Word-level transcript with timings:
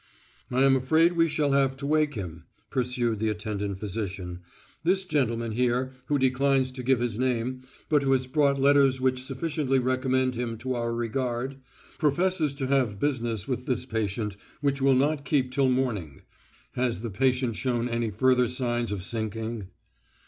"I 0.49 0.63
am 0.63 0.75
afraid 0.75 1.13
we 1.13 1.27
shall 1.29 1.51
have 1.51 1.77
to 1.77 1.85
wake 1.85 2.15
him," 2.15 2.45
pursued 2.71 3.19
the 3.19 3.29
attendant 3.29 3.77
physician. 3.77 4.39
"This 4.83 5.03
gentleman 5.03 5.51
here, 5.51 5.93
who 6.07 6.17
declines 6.17 6.71
to 6.71 6.81
give 6.81 6.99
his 6.99 7.19
name, 7.19 7.61
but 7.87 8.01
who 8.01 8.11
has 8.13 8.25
brought 8.25 8.59
letters 8.59 8.99
which 8.99 9.21
sufficiently 9.21 9.77
recommend 9.77 10.33
him 10.33 10.57
to 10.57 10.73
our 10.73 10.91
regard, 10.91 11.57
professes 11.99 12.51
to 12.55 12.65
have 12.65 12.99
business 12.99 13.47
with 13.47 13.67
this 13.67 13.85
patient 13.85 14.35
which 14.59 14.81
will 14.81 14.95
not 14.95 15.23
keep 15.23 15.51
till 15.51 15.69
morning. 15.69 16.23
Has 16.71 17.01
the 17.01 17.11
patient 17.11 17.55
shown 17.55 17.87
any 17.87 18.09
further 18.09 18.49
signs 18.49 18.91
of 18.91 19.03
sinking?" 19.03 19.67